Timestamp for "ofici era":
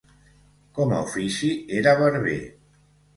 1.07-1.93